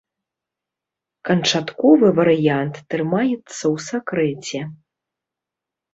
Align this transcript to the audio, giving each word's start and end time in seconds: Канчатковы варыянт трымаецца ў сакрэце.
Канчатковы 1.27 2.07
варыянт 2.19 2.75
трымаецца 2.95 3.37
ў 3.73 3.77
сакрэце. 3.89 4.59